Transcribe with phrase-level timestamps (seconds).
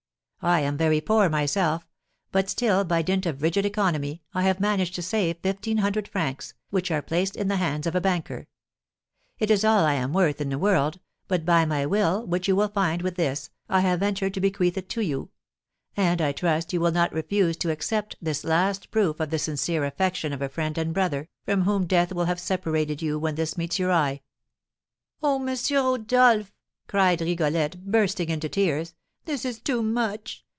[0.43, 1.87] I am very poor myself,
[2.31, 6.55] but still, by dint of rigid economy, I have managed to save fifteen hundred francs,
[6.71, 8.47] which are placed in the hands of a banker;
[9.37, 12.55] it is all I am worth in the world, but by my will, which you
[12.55, 15.29] will find with this, I have ventured to bequeath it to you;
[15.95, 19.85] and I trust you will not refuse to accept this last proof of the sincere
[19.85, 23.59] affection of a friend and brother, from whom death will have separated you when this
[23.59, 24.21] meets your eye.'
[25.21, 25.55] "Oh, M.
[25.69, 26.51] Rodolph,"
[26.87, 28.95] cried Rigolette, bursting into tears,
[29.25, 30.43] "this is too much!